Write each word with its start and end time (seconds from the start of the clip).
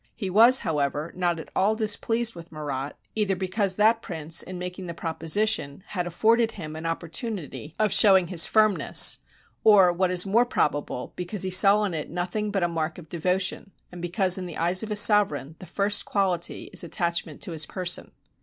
He 0.15 0.31
was, 0.31 0.57
however, 0.65 1.13
not 1.15 1.39
at 1.39 1.51
all 1.55 1.75
displeased 1.75 2.33
with 2.33 2.51
Murat, 2.51 2.97
either 3.13 3.35
because 3.35 3.75
that 3.75 4.01
prince, 4.01 4.41
in 4.41 4.57
making 4.57 4.87
the 4.87 4.95
propo 4.95 5.19
sition, 5.25 5.83
had 5.89 6.07
afforded 6.07 6.53
him 6.53 6.75
an 6.75 6.87
opportunity 6.87 7.75
of 7.77 7.93
showing 7.93 8.25
his 8.25 8.47
127 8.47 8.47
RUSSIA 8.47 8.51
firmness, 8.95 9.19
or, 9.63 9.93
what 9.93 10.09
is 10.09 10.25
more 10.25 10.47
probable, 10.47 11.13
because 11.15 11.43
he 11.43 11.51
saw 11.51 11.83
in 11.83 11.93
it 11.93 12.09
nothing 12.09 12.49
but 12.49 12.63
a 12.63 12.67
mark 12.67 12.97
of 12.97 13.09
devotion, 13.09 13.69
and 13.91 14.01
because 14.01 14.39
in 14.39 14.47
the 14.47 14.57
eyes 14.57 14.81
of 14.81 14.89
a 14.89 14.95
sovereign, 14.95 15.55
the 15.59 15.67
first 15.67 16.03
quality 16.03 16.71
is 16.73 16.83
attachment 16.83 17.39
to 17.41 17.51
his 17.51 17.67
person." 17.67 18.09